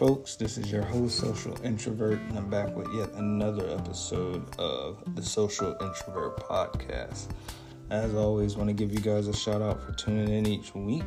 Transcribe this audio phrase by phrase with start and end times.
[0.00, 0.34] folks?
[0.34, 5.22] This is your host, Social Introvert, and I'm back with yet another episode of the
[5.22, 7.26] Social Introvert Podcast.
[7.90, 11.04] As always, want to give you guys a shout out for tuning in each week.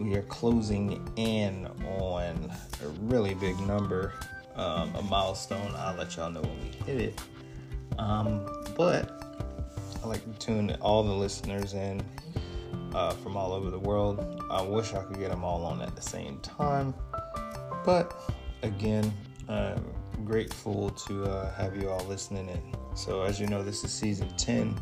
[0.00, 1.66] We are closing in
[2.00, 2.50] on
[2.82, 4.14] a really big number,
[4.56, 5.74] um, a milestone.
[5.76, 7.20] I'll let y'all know when we hit it.
[7.98, 8.46] Um,
[8.78, 9.10] but
[10.02, 12.02] I like to tune all the listeners in
[12.94, 14.42] uh, from all over the world.
[14.50, 16.94] I wish I could get them all on at the same time,
[17.84, 18.18] but
[18.62, 19.12] again,
[19.48, 19.84] I'm
[20.24, 22.74] grateful to uh, have you all listening in.
[22.96, 24.80] So, as you know, this is season 10,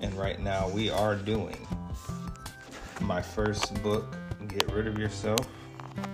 [0.00, 1.56] and right now we are doing
[3.00, 5.48] my first book, Get Rid of Yourself.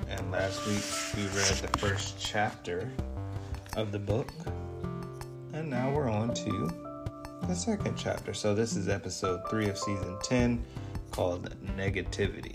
[0.09, 0.83] And last week
[1.17, 2.91] we read the first chapter
[3.77, 4.33] of the book,
[5.53, 6.71] and now we're on to
[7.47, 8.33] the second chapter.
[8.33, 10.65] So, this is episode 3 of season 10
[11.11, 12.54] called Negativity.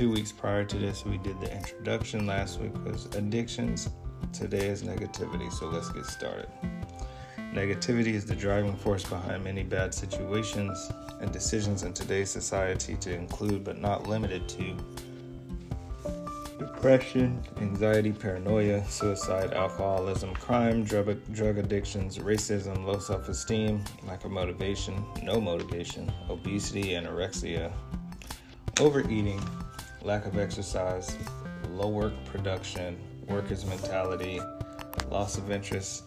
[0.00, 2.26] Two weeks prior to this, we did the introduction.
[2.26, 3.90] Last week was addictions.
[4.32, 5.52] Today is negativity.
[5.52, 6.48] So let's get started.
[7.52, 13.14] Negativity is the driving force behind many bad situations and decisions in today's society, to
[13.14, 14.74] include but not limited to
[16.58, 24.30] depression, anxiety, paranoia, suicide, alcoholism, crime, drug, drug addictions, racism, low self esteem, lack of
[24.30, 27.70] motivation, no motivation, obesity, anorexia,
[28.80, 29.38] overeating,
[30.02, 31.16] lack of exercise,
[31.70, 34.40] low work production, workers' mentality,
[35.10, 36.04] loss of interest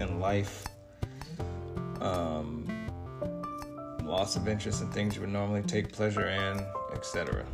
[0.00, 0.66] in life,
[2.00, 2.66] um,
[4.02, 7.44] loss of interest in things you would normally take pleasure in, etc.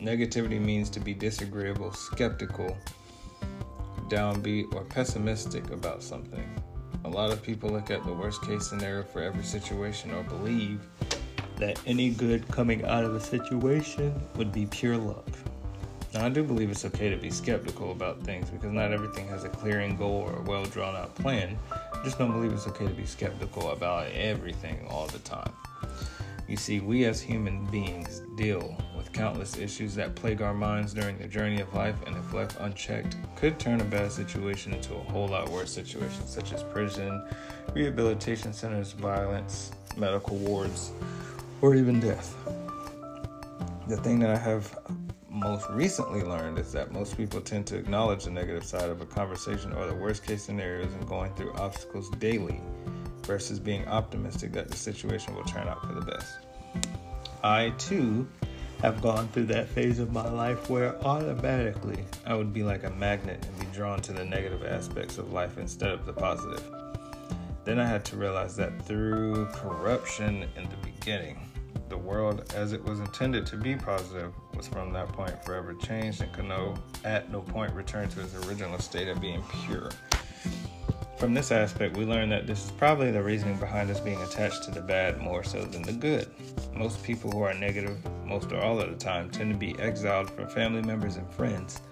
[0.00, 2.76] Negativity means to be disagreeable, skeptical,
[4.08, 6.48] downbeat, or pessimistic about something.
[7.04, 10.86] A lot of people look at the worst case scenario for every situation or believe
[11.60, 15.28] that any good coming out of a situation would be pure luck.
[16.12, 19.44] Now, I do believe it's okay to be skeptical about things because not everything has
[19.44, 21.56] a clear end goal or a well drawn out plan.
[21.70, 25.52] I just don't believe it's okay to be skeptical about everything all the time.
[26.48, 31.16] You see, we as human beings deal with countless issues that plague our minds during
[31.16, 34.98] the journey of life, and if left unchecked, could turn a bad situation into a
[34.98, 37.24] whole lot worse situation, such as prison,
[37.72, 40.90] rehabilitation centers, violence, medical wards,
[41.62, 42.36] or even death.
[43.88, 44.78] The thing that I have
[45.28, 49.06] most recently learned is that most people tend to acknowledge the negative side of a
[49.06, 52.60] conversation or the worst case scenarios and going through obstacles daily
[53.22, 56.38] versus being optimistic that the situation will turn out for the best.
[57.42, 58.28] I too
[58.82, 62.90] have gone through that phase of my life where automatically I would be like a
[62.90, 66.64] magnet and be drawn to the negative aspects of life instead of the positive.
[67.64, 71.49] Then I had to realize that through corruption in the beginning,
[71.90, 76.22] the world as it was intended to be positive was from that point forever changed
[76.22, 76.74] and could no
[77.04, 79.90] at no point return to its original state of being pure.
[81.18, 84.62] From this aspect, we learn that this is probably the reasoning behind us being attached
[84.64, 86.30] to the bad more so than the good.
[86.74, 90.30] Most people who are negative, most or all of the time, tend to be exiled
[90.30, 91.82] from family members and friends,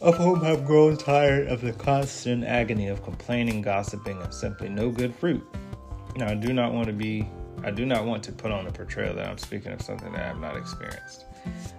[0.00, 4.90] of whom have grown tired of the constant agony of complaining, gossiping, and simply no
[4.90, 5.46] good fruit.
[6.16, 7.28] Now, I do not want to be,
[7.62, 10.22] I do not want to put on a portrayal that I'm speaking of something that
[10.22, 11.26] I have not experienced.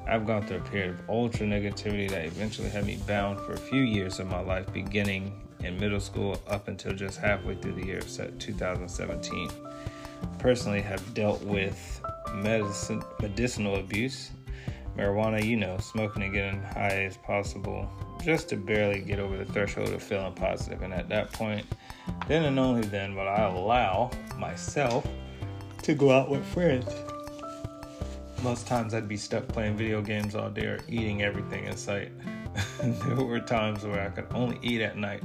[0.07, 3.57] I've gone through a period of ultra negativity that eventually had me bound for a
[3.57, 7.85] few years of my life, beginning in middle school up until just halfway through the
[7.85, 9.49] year of 2017.
[10.37, 12.01] Personally, have dealt with
[12.35, 14.31] medicine, medicinal abuse,
[14.95, 17.89] marijuana, you know, smoking and getting high as possible,
[18.23, 20.83] just to barely get over the threshold of feeling positive.
[20.83, 21.65] And at that point,
[22.27, 25.07] then and only then will I allow myself
[25.83, 26.85] to go out with friends.
[28.43, 32.11] Most times I'd be stuck playing video games all day or eating everything in sight.
[32.83, 35.23] there were times where I could only eat at night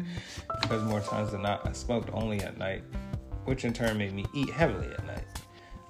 [0.62, 2.84] because more times than not I smoked only at night,
[3.44, 5.24] which in turn made me eat heavily at night.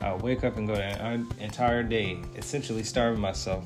[0.00, 3.64] I would wake up and go an entire day essentially starving myself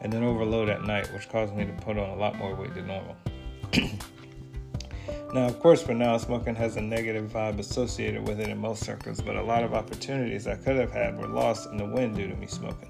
[0.00, 2.74] and then overload at night, which caused me to put on a lot more weight
[2.74, 3.16] than normal.
[5.32, 8.84] now, of course, for now, smoking has a negative vibe associated with it in most
[8.84, 12.16] circles, but a lot of opportunities I could have had were lost in the wind
[12.16, 12.88] due to me smoking.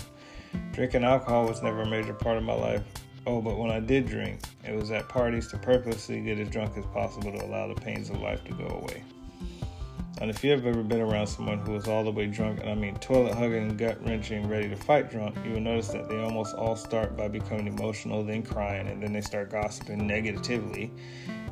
[0.73, 2.83] Drinking alcohol was never a major part of my life,
[3.25, 6.77] Oh, but when I did drink, it was at parties to purposely get as drunk
[6.77, 9.05] as possible to allow the pains of life to go away.
[10.21, 12.71] And if you have ever been around someone who is all the way drunk, and
[12.71, 16.21] I mean toilet hugging, gut wrenching, ready to fight drunk, you will notice that they
[16.21, 20.93] almost all start by becoming emotional, then crying, and then they start gossiping negatively.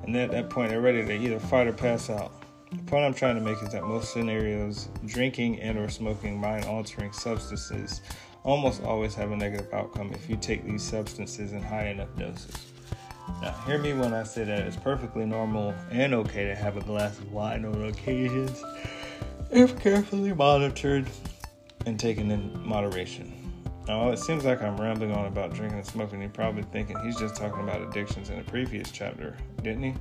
[0.05, 2.33] And then at that point, they're ready to either fight or pass out.
[2.71, 7.13] The point I'm trying to make is that most scenarios, drinking and or smoking mind-altering
[7.13, 8.03] substances
[8.45, 12.70] almost always have a negative outcome if you take these substances in high enough doses.
[13.43, 16.81] Now, hear me when I say that it's perfectly normal and okay to have a
[16.81, 18.63] glass of wine on occasions
[19.51, 21.07] if carefully monitored
[21.87, 23.33] and taken in moderation.
[23.89, 27.19] Now, it seems like I'm rambling on about drinking and smoking, you're probably thinking he's
[27.19, 29.95] just talking about addictions in the previous chapter, didn't he?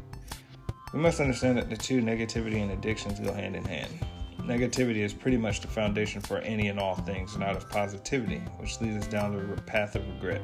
[0.94, 3.92] We must understand that the two, negativity and addictions, go hand in hand.
[4.40, 8.82] Negativity is pretty much the foundation for any and all things, not of positivity, which
[8.82, 10.42] leads us down the path of regret.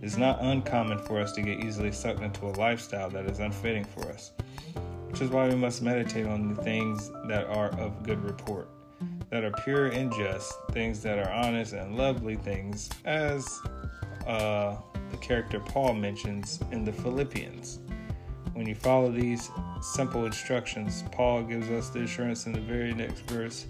[0.00, 3.84] It's not uncommon for us to get easily sucked into a lifestyle that is unfitting
[3.84, 4.32] for us,
[5.08, 8.68] which is why we must meditate on the things that are of good report,
[9.30, 13.60] that are pure and just, things that are honest and lovely things, as
[14.26, 14.76] uh,
[15.10, 17.80] the character Paul mentions in the Philippians.
[18.52, 19.50] When you follow these
[19.80, 23.66] simple instructions, Paul gives us the assurance in the very next verse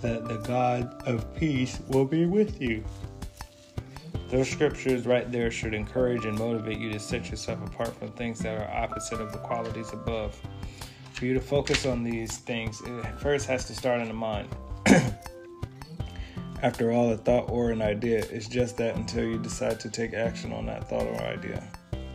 [0.00, 2.84] that the God of peace will be with you.
[4.28, 8.40] Those scriptures right there should encourage and motivate you to set yourself apart from things
[8.40, 10.36] that are opposite of the qualities above.
[11.12, 14.48] For you to focus on these things, it first has to start in the mind.
[16.62, 20.12] After all, a thought or an idea is just that until you decide to take
[20.12, 21.62] action on that thought or idea.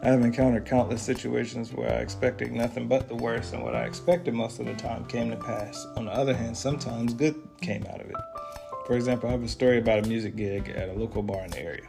[0.00, 3.84] I have encountered countless situations where I expected nothing but the worst, and what I
[3.84, 5.86] expected most of the time came to pass.
[5.96, 8.16] On the other hand, sometimes good came out of it.
[8.88, 11.50] For example, I have a story about a music gig at a local bar in
[11.50, 11.86] the area.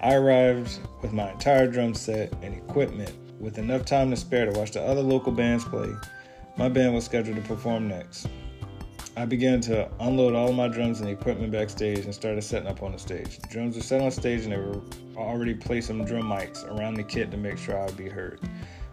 [0.00, 4.56] I arrived with my entire drum set and equipment with enough time to spare to
[4.56, 5.92] watch the other local bands play.
[6.56, 8.28] My band was scheduled to perform next.
[9.16, 12.92] I began to unload all my drums and equipment backstage and started setting up on
[12.92, 13.40] the stage.
[13.40, 14.80] The drums were set on stage and they were
[15.16, 18.38] already placed some drum mics around the kit to make sure I would be heard.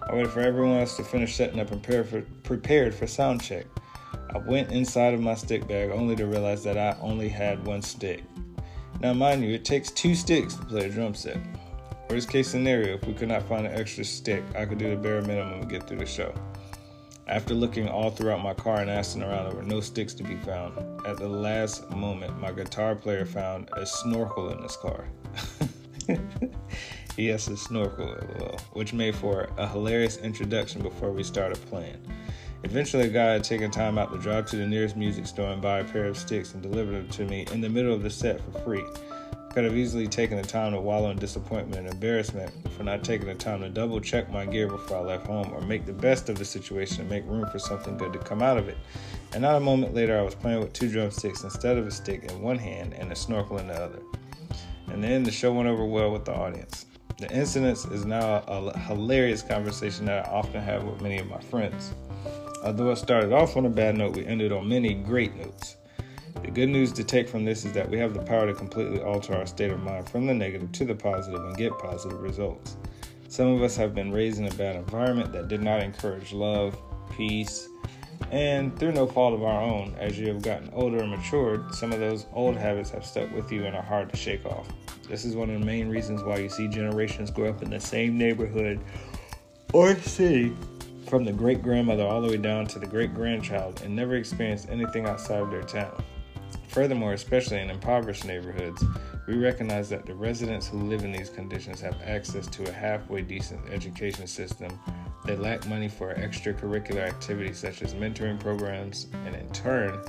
[0.09, 3.67] I waited for everyone else to finish setting up and prepared for sound check.
[4.35, 7.81] I went inside of my stick bag only to realize that I only had one
[7.81, 8.21] stick.
[8.99, 11.37] Now, mind you, it takes two sticks to play a drum set.
[12.09, 14.97] Worst case scenario, if we could not find an extra stick, I could do the
[14.97, 16.33] bare minimum to get through the show.
[17.29, 20.35] After looking all throughout my car and asking around, there were no sticks to be
[20.35, 20.77] found.
[21.07, 25.07] At the last moment, my guitar player found a snorkel in his car.
[27.15, 28.07] he has a snorkel,
[28.73, 32.01] which made for a hilarious introduction before we started playing.
[32.65, 35.61] Eventually, a guy had taken time out to drive to the nearest music store and
[35.61, 38.09] buy a pair of sticks and deliver them to me in the middle of the
[38.09, 38.83] set for free.
[39.53, 43.27] Could have easily taken the time to wallow in disappointment and embarrassment for not taking
[43.27, 46.27] the time to double check my gear before I left home or make the best
[46.27, 48.77] of the situation and make room for something good to come out of it.
[49.33, 52.23] And not a moment later, I was playing with two drumsticks instead of a stick
[52.23, 54.01] in one hand and a snorkel in the other.
[54.87, 56.87] And then the show went over well with the audience.
[57.19, 61.39] The incident is now a hilarious conversation that I often have with many of my
[61.39, 61.93] friends.
[62.65, 65.75] Although it started off on a bad note, we ended on many great notes.
[66.41, 69.01] The good news to take from this is that we have the power to completely
[69.01, 72.77] alter our state of mind from the negative to the positive and get positive results.
[73.27, 76.75] Some of us have been raised in a bad environment that did not encourage love,
[77.15, 77.69] peace,
[78.31, 81.91] and through no fault of our own, as you have gotten older and matured, some
[81.91, 84.67] of those old habits have stuck with you and are hard to shake off.
[85.07, 87.79] This is one of the main reasons why you see generations grow up in the
[87.79, 88.79] same neighborhood
[89.71, 90.55] or city
[91.07, 94.69] from the great grandmother all the way down to the great grandchild and never experienced
[94.69, 96.03] anything outside of their town.
[96.67, 98.83] Furthermore, especially in impoverished neighborhoods,
[99.27, 103.21] we recognize that the residents who live in these conditions have access to a halfway
[103.21, 104.79] decent education system.
[105.25, 109.99] They lack money for extracurricular activities such as mentoring programs, and in turn,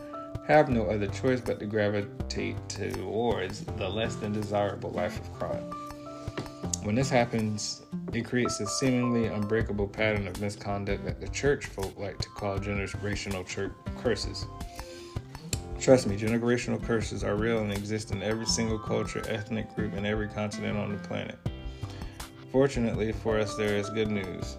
[0.47, 5.86] have no other choice but to gravitate towards the less than desirable life of crime.
[6.87, 11.99] When this happens, it creates a seemingly unbreakable pattern of misconduct that the church folk
[11.99, 14.47] like to call generational church curses.
[15.81, 20.07] Trust me, generational curses are real and exist in every single culture, ethnic group, and
[20.07, 21.37] every continent on the planet.
[22.53, 24.57] Fortunately for us, there is good news.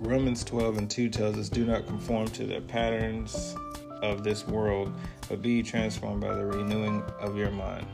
[0.00, 3.56] Romans 12 and 2 tells us, Do not conform to the patterns
[4.02, 4.92] of this world,
[5.30, 7.86] but be transformed by the renewing of your mind.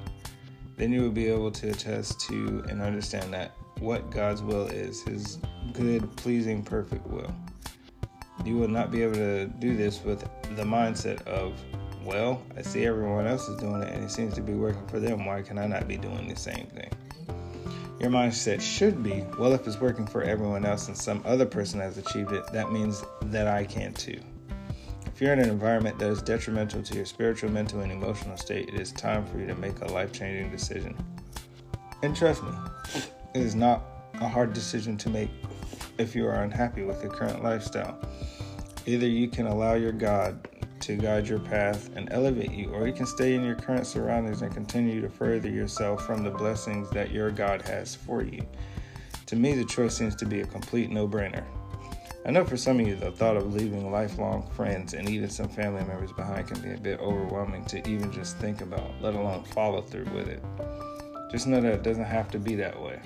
[0.77, 5.03] Then you will be able to attest to and understand that what God's will is,
[5.03, 5.39] His
[5.73, 7.35] good, pleasing, perfect will.
[8.45, 10.21] You will not be able to do this with
[10.55, 11.59] the mindset of,
[12.05, 15.01] well, I see everyone else is doing it and it seems to be working for
[15.01, 15.25] them.
[15.25, 16.91] Why can I not be doing the same thing?
[17.99, 21.81] Your mindset should be, well, if it's working for everyone else and some other person
[21.81, 24.21] has achieved it, that means that I can too.
[25.17, 28.69] If you're in an environment that is detrimental to your spiritual, mental, and emotional state,
[28.69, 30.95] it is time for you to make a life changing decision.
[32.03, 32.51] And trust me,
[33.35, 33.83] it is not
[34.21, 35.31] a hard decision to make
[35.97, 37.99] if you are unhappy with your current lifestyle.
[38.85, 42.93] Either you can allow your God to guide your path and elevate you, or you
[42.93, 47.11] can stay in your current surroundings and continue to further yourself from the blessings that
[47.11, 48.47] your God has for you.
[49.25, 51.47] To me, the choice seems to be a complete no brainer.
[52.27, 55.49] I know for some of you, the thought of leaving lifelong friends and even some
[55.49, 59.45] family members behind can be a bit overwhelming to even just think about, let alone
[59.45, 60.43] follow through with it.
[61.31, 63.01] Just know that it doesn't have to be that way.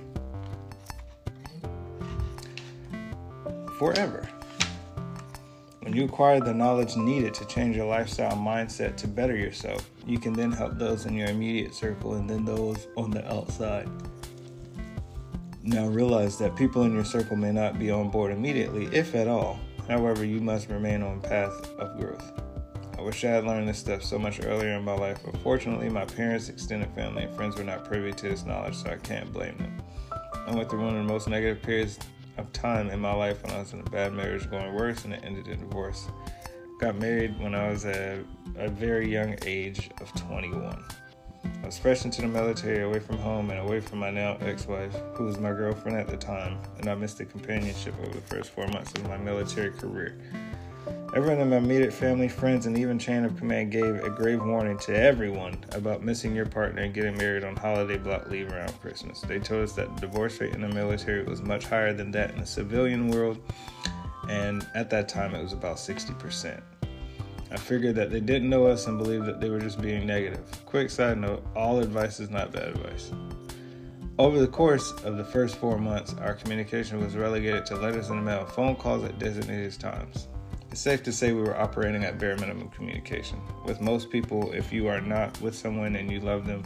[3.78, 4.26] Forever.
[5.80, 10.18] When you acquire the knowledge needed to change your lifestyle mindset to better yourself, you
[10.18, 13.86] can then help those in your immediate circle and then those on the outside.
[15.70, 19.28] Now realize that people in your circle may not be on board immediately, if at
[19.28, 19.60] all.
[19.86, 22.32] However, you must remain on path of growth.
[22.98, 25.20] I wish I had learned this stuff so much earlier in my life.
[25.32, 28.96] Unfortunately, my parents, extended family, and friends were not privy to this knowledge, so I
[28.96, 29.80] can't blame them.
[30.44, 32.00] I went through one of the most negative periods
[32.36, 35.14] of time in my life when I was in a bad marriage going worse and
[35.14, 36.08] it ended in divorce.
[36.80, 38.24] Got married when I was at
[38.56, 40.82] a very young age of 21.
[41.44, 44.66] I was fresh into the military, away from home, and away from my now ex
[44.66, 48.20] wife, who was my girlfriend at the time, and I missed the companionship over the
[48.22, 50.16] first four months of my military career.
[51.12, 54.78] Everyone in my immediate family, friends, and even chain of command gave a grave warning
[54.78, 59.20] to everyone about missing your partner and getting married on holiday block leave around Christmas.
[59.22, 62.30] They told us that the divorce rate in the military was much higher than that
[62.30, 63.38] in the civilian world,
[64.28, 66.60] and at that time it was about 60%.
[67.52, 70.44] I figured that they didn't know us and believed that they were just being negative.
[70.66, 73.12] Quick side note all advice is not bad advice.
[74.18, 78.16] Over the course of the first four months, our communication was relegated to letters in
[78.16, 80.28] the mail, phone calls at designated times.
[80.70, 83.40] It's safe to say we were operating at bare minimum communication.
[83.64, 86.62] With most people, if you are not with someone and you love them,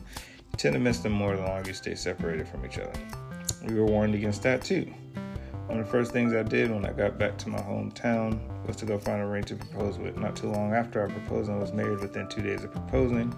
[0.53, 2.93] you tend to miss them more the longer you stay separated from each other.
[3.67, 4.93] We were warned against that too.
[5.66, 8.76] One of the first things I did when I got back to my hometown was
[8.76, 10.16] to go find a ring to propose with.
[10.18, 13.35] Not too long after I proposed, I was married within two days of proposing.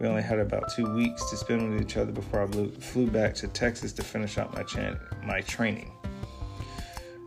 [0.00, 3.06] We only had about two weeks to spend with each other before I blew, flew
[3.06, 4.64] back to Texas to finish out my,
[5.24, 5.92] my training.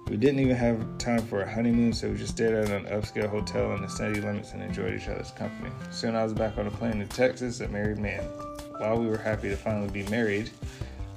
[0.09, 3.29] We didn't even have time for a honeymoon, so we just stayed at an upscale
[3.29, 5.71] hotel in the city limits and enjoyed each other's company.
[5.89, 8.23] Soon I was back on a plane to Texas, a married man.
[8.77, 10.50] While we were happy to finally be married,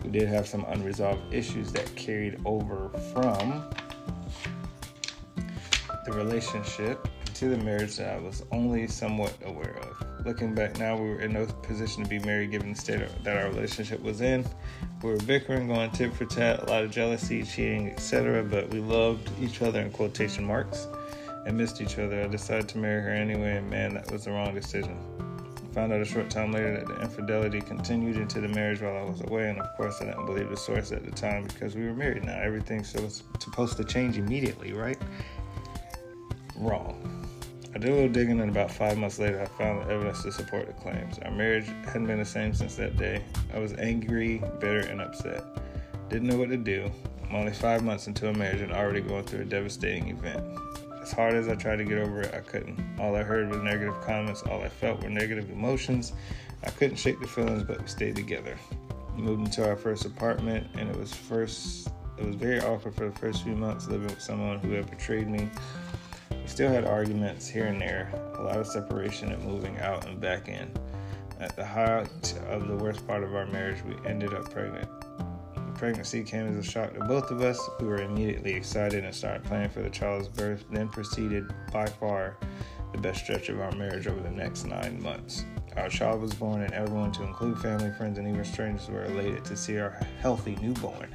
[0.04, 3.64] we did have some unresolved issues that carried over from
[6.04, 10.26] the relationship to the marriage that I was only somewhat aware of.
[10.26, 13.36] Looking back now, we were in no position to be married given the state that
[13.36, 14.44] our relationship was in.
[15.02, 18.42] We were bickering, going tit for tat, a lot of jealousy, cheating, etc.
[18.42, 20.86] But we loved each other in quotation marks
[21.46, 22.22] and missed each other.
[22.22, 24.98] I decided to marry her anyway, and man, that was the wrong decision.
[25.76, 29.02] Found out a short time later that the infidelity continued into the marriage while I
[29.02, 31.84] was away, and of course, I didn't believe the source at the time because we
[31.84, 32.40] were married now.
[32.40, 34.96] Everything's supposed to change immediately, right?
[36.56, 37.28] Wrong.
[37.74, 40.32] I did a little digging, and about five months later, I found the evidence to
[40.32, 41.18] support the claims.
[41.18, 43.22] Our marriage hadn't been the same since that day.
[43.52, 45.44] I was angry, bitter, and upset.
[46.08, 46.90] Didn't know what to do.
[47.28, 50.42] I'm only five months into a marriage and already going through a devastating event.
[51.06, 52.84] As hard as I tried to get over it, I couldn't.
[52.98, 54.42] All I heard was negative comments.
[54.42, 56.12] All I felt were negative emotions.
[56.64, 58.58] I couldn't shake the feelings, but we stayed together.
[59.14, 61.90] We moved into our first apartment, and it was first.
[62.18, 65.28] It was very awkward for the first few months living with someone who had betrayed
[65.28, 65.48] me
[66.46, 68.08] we still had arguments here and there,
[68.38, 70.70] a lot of separation and moving out and back in.
[71.40, 74.88] At the height of the worst part of our marriage, we ended up pregnant.
[75.76, 77.60] Pregnancy came as a shock to both of us.
[77.80, 82.38] We were immediately excited and started planning for the child's birth, then proceeded by far
[82.92, 85.44] the best stretch of our marriage over the next nine months.
[85.76, 89.44] Our child was born, and everyone, to include family, friends, and even strangers, were elated
[89.44, 91.14] to see our healthy newborn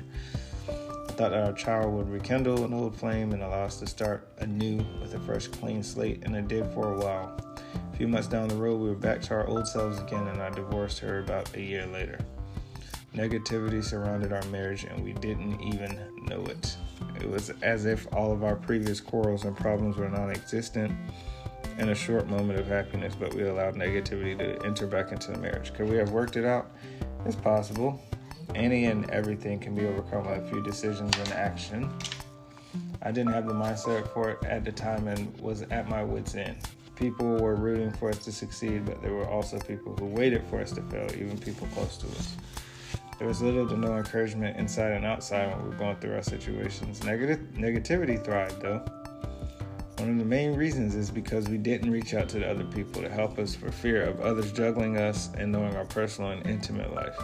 [0.69, 4.85] I thought our child would rekindle an old flame and allow us to start anew
[5.01, 7.35] with a fresh, clean slate, and it did for a while.
[7.91, 10.41] A few months down the road, we were back to our old selves again, and
[10.41, 12.19] I divorced her about a year later.
[13.15, 16.77] Negativity surrounded our marriage, and we didn't even know it.
[17.19, 20.93] It was as if all of our previous quarrels and problems were non existent
[21.77, 25.37] in a short moment of happiness, but we allowed negativity to enter back into the
[25.39, 25.73] marriage.
[25.73, 26.71] Could we have worked it out?
[27.25, 28.01] It's possible.
[28.55, 31.91] Any and everything can be overcome by a few decisions and action.
[33.01, 36.35] I didn't have the mindset for it at the time and was at my wits'
[36.35, 36.57] end.
[36.95, 40.61] People were rooting for us to succeed, but there were also people who waited for
[40.61, 42.35] us to fail, even people close to us.
[43.21, 46.23] There was little to no encouragement inside and outside when we were going through our
[46.23, 47.03] situations.
[47.03, 48.79] Negative, negativity thrived, though.
[49.97, 52.99] One of the main reasons is because we didn't reach out to the other people
[53.03, 56.95] to help us for fear of others juggling us and knowing our personal and intimate
[56.95, 57.15] life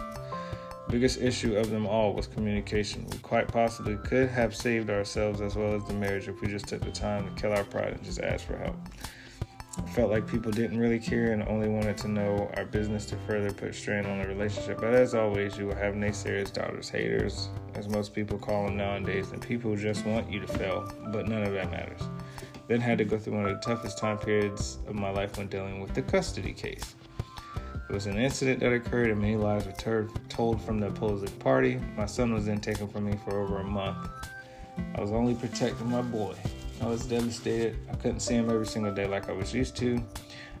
[0.88, 3.06] biggest issue of them all was communication.
[3.10, 6.66] We quite possibly could have saved ourselves as well as the marriage if we just
[6.66, 8.76] took the time to kill our pride and just ask for help.
[9.94, 13.52] Felt like people didn't really care and only wanted to know our business to further
[13.52, 14.80] put strain on the relationship.
[14.80, 19.30] But as always, you will have naysayers, doubters, haters, as most people call them nowadays,
[19.32, 22.00] and people just want you to fail, but none of that matters.
[22.66, 25.48] Then had to go through one of the toughest time periods of my life when
[25.48, 26.94] dealing with the custody case.
[27.88, 31.30] It was an incident that occurred and many lies were ter- told from the opposing
[31.38, 31.80] party.
[31.96, 34.06] My son was then taken from me for over a month.
[34.94, 36.34] I was only protecting my boy.
[36.80, 37.76] I was devastated.
[37.90, 40.02] I couldn't see him every single day like I was used to.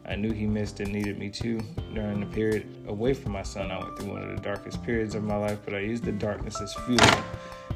[0.04, 1.60] I knew he missed and needed me too.
[1.94, 5.14] During the period away from my son, I went through one of the darkest periods
[5.14, 6.98] of my life, but I used the darkness as fuel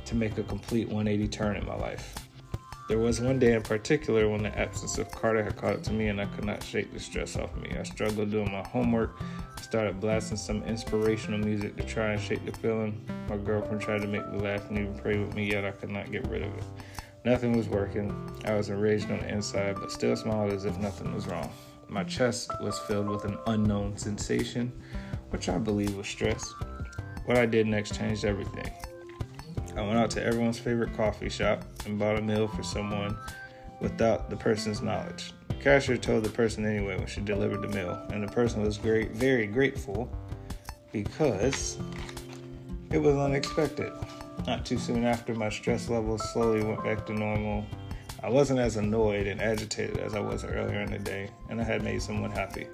[0.04, 2.14] to make a complete 180 turn in my life.
[2.88, 5.92] There was one day in particular when the absence of Carter had caught up to
[5.92, 7.76] me and I could not shake the stress off me.
[7.78, 9.20] I struggled doing my homework,
[9.56, 13.00] I started blasting some inspirational music to try and shake the feeling.
[13.28, 15.90] My girlfriend tried to make me laugh and even pray with me, yet I could
[15.90, 16.64] not get rid of it.
[17.24, 18.12] Nothing was working.
[18.44, 21.52] I was enraged on the inside, but still smiled as if nothing was wrong.
[21.88, 24.72] My chest was filled with an unknown sensation,
[25.30, 26.44] which I believe was stress.
[27.26, 28.72] What I did next changed everything.
[29.76, 33.16] I went out to everyone's favorite coffee shop and bought a meal for someone
[33.80, 35.32] without the person's knowledge.
[35.48, 38.78] The cashier told the person anyway when she delivered the meal, and the person was
[38.78, 40.10] very, very grateful
[40.92, 41.78] because
[42.90, 43.92] it was unexpected.
[44.46, 47.64] Not too soon after, my stress levels slowly went back to normal.
[48.22, 51.64] I wasn't as annoyed and agitated as I was earlier in the day, and I
[51.64, 52.66] had made someone happy.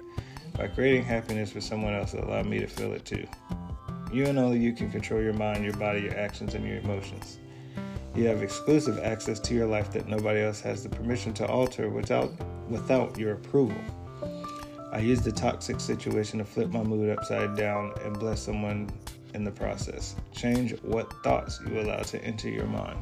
[0.57, 3.25] By creating happiness for someone else, it allowed me to feel it too.
[4.11, 7.39] You and only you can control your mind, your body, your actions, and your emotions.
[8.15, 11.89] You have exclusive access to your life that nobody else has the permission to alter
[11.89, 12.31] without,
[12.67, 13.77] without your approval.
[14.91, 18.89] I used the toxic situation to flip my mood upside down and bless someone
[19.39, 20.15] in the process.
[20.33, 22.99] Change what thoughts you allow to enter your mind.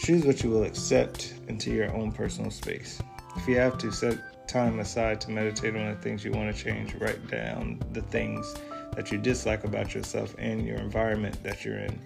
[0.00, 3.00] Choose what you will accept into your own personal space.
[3.36, 6.62] If you have to, set time aside to meditate on the things you want to
[6.62, 6.94] change.
[6.96, 8.54] Write down the things
[8.94, 12.00] that you dislike about yourself and your environment that you're in.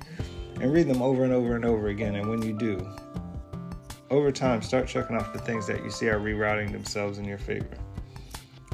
[0.61, 2.16] And read them over and over and over again.
[2.16, 2.87] And when you do,
[4.11, 7.38] over time, start checking off the things that you see are rerouting themselves in your
[7.38, 7.76] favor.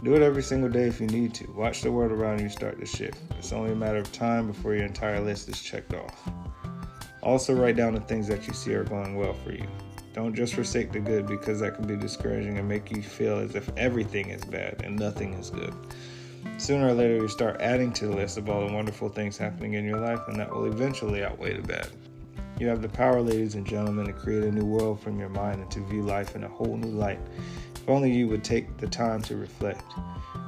[0.04, 1.50] Do it every single day if you need to.
[1.52, 3.16] Watch the world around you start to shift.
[3.38, 6.28] It's only a matter of time before your entire list is checked off.
[7.22, 9.66] Also, write down the things that you see are going well for you.
[10.12, 13.54] Don't just forsake the good because that can be discouraging and make you feel as
[13.54, 15.72] if everything is bad and nothing is good.
[16.58, 19.72] Sooner or later, you start adding to the list of all the wonderful things happening
[19.72, 21.88] in your life, and that will eventually outweigh the bad.
[22.60, 25.62] You have the power, ladies and gentlemen, to create a new world from your mind
[25.62, 27.18] and to view life in a whole new light.
[27.84, 29.84] If only you would take the time to reflect.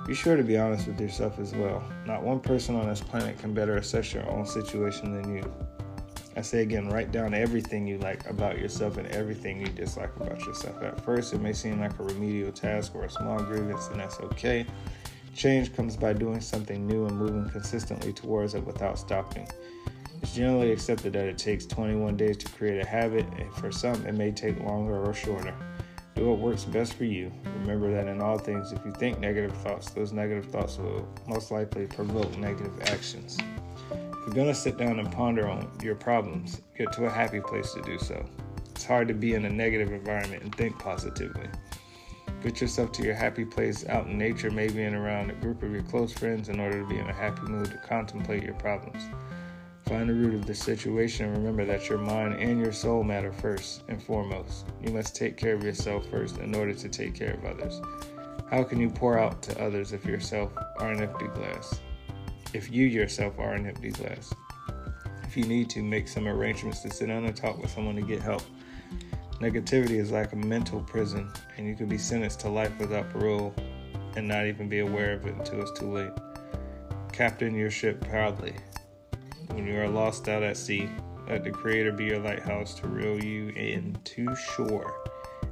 [0.06, 1.84] Be sure to be honest with yourself as well.
[2.06, 5.54] Not one person on this planet can better assess your own situation than you.
[6.34, 10.40] I say again, write down everything you like about yourself and everything you dislike about
[10.46, 10.82] yourself.
[10.82, 14.18] At first, it may seem like a remedial task or a small grievance, and that's
[14.18, 14.64] okay.
[15.34, 19.46] Change comes by doing something new and moving consistently towards it without stopping.
[20.22, 24.06] It's generally accepted that it takes 21 days to create a habit, and for some,
[24.06, 25.54] it may take longer or shorter.
[26.16, 27.30] Do what works best for you.
[27.60, 31.50] Remember that in all things, if you think negative thoughts, those negative thoughts will most
[31.50, 33.36] likely provoke negative actions.
[33.90, 37.40] If you're going to sit down and ponder on your problems, get to a happy
[37.40, 38.24] place to do so.
[38.70, 41.48] It's hard to be in a negative environment and think positively.
[42.42, 45.70] Get yourself to your happy place out in nature, maybe in around a group of
[45.70, 49.02] your close friends, in order to be in a happy mood to contemplate your problems.
[49.88, 53.32] Find the root of the situation and remember that your mind and your soul matter
[53.32, 54.66] first and foremost.
[54.82, 57.80] You must take care of yourself first in order to take care of others.
[58.50, 61.80] How can you pour out to others if yourself are an empty glass?
[62.52, 64.34] If you yourself are an empty glass?
[65.22, 68.02] If you need to, make some arrangements to sit down and talk with someone to
[68.02, 68.42] get help.
[69.40, 73.54] Negativity is like a mental prison, and you can be sentenced to life without parole
[74.16, 76.12] and not even be aware of it until it's too late.
[77.12, 78.54] Captain your ship proudly.
[79.48, 80.88] When you are lost out at sea,
[81.28, 84.94] let the Creator be your lighthouse to reel you in to shore,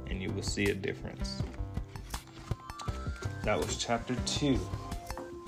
[0.09, 1.41] and you will see a difference.
[3.43, 4.59] That was chapter two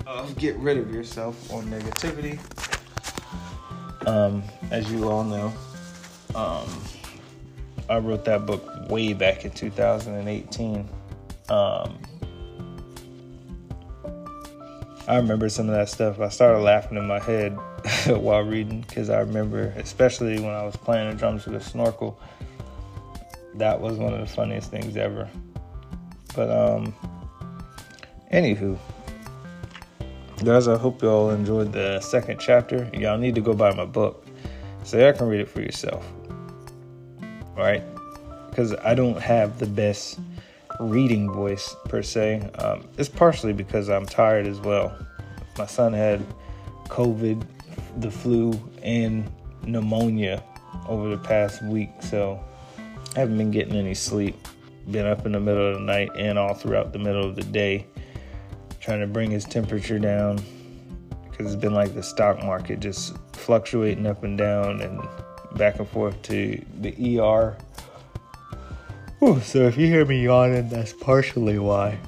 [0.06, 2.38] of Get Rid of Yourself on Negativity.
[4.06, 5.52] Um, as you all know,
[6.34, 6.68] um,
[7.88, 10.88] I wrote that book way back in 2018.
[11.48, 11.98] Um,
[15.06, 16.20] I remember some of that stuff.
[16.20, 17.58] I started laughing in my head
[18.06, 22.18] while reading because I remember, especially when I was playing the drums with a snorkel,
[23.54, 25.28] that was one of the funniest things ever.
[26.34, 26.94] But um,
[28.32, 28.78] anywho,
[30.44, 32.88] guys, I hope y'all enjoyed the second chapter.
[32.92, 34.26] Y'all need to go buy my book
[34.84, 36.06] so y'all can read it for yourself,
[37.56, 37.82] right?
[38.50, 40.18] Because I don't have the best
[40.80, 42.50] reading voice per se.
[42.58, 44.96] Um, it's partially because I'm tired as well.
[45.56, 46.24] My son had
[46.88, 47.44] COVID,
[48.00, 49.30] the flu, and
[49.64, 50.42] pneumonia
[50.88, 52.42] over the past week, so
[53.16, 54.36] I haven't been getting any sleep.
[54.90, 57.44] Been up in the middle of the night and all throughout the middle of the
[57.44, 57.86] day,
[58.80, 60.38] trying to bring his temperature down
[61.38, 65.00] because it's been like the stock market just fluctuating up and down and
[65.56, 67.56] back and forth to the ER.
[69.42, 71.98] So if you hear me yawning, that's partially why.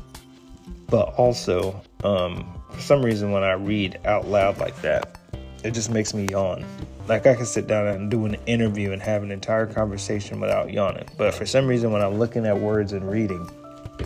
[0.89, 5.20] But also, um, for some reason, when I read out loud like that,
[5.65, 6.65] it just makes me yawn.
[7.09, 10.73] Like I can sit down and do an interview and have an entire conversation without
[10.73, 11.09] yawning.
[11.17, 13.49] But for some reason, when I'm looking at words and reading,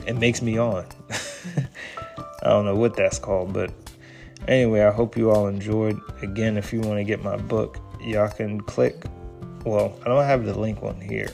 [0.07, 0.87] it makes me yawn.
[1.11, 3.73] I don't know what that's called, but
[4.49, 6.01] anyway, I hope you all enjoyed.
[6.23, 9.05] Again, if you want to get my book, y'all can click.
[9.65, 11.31] Well, I don't have the link on here,